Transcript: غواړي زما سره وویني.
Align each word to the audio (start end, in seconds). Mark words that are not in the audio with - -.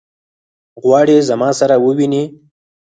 غواړي 0.83 1.17
زما 1.29 1.49
سره 1.59 1.75
وویني. 1.85 2.23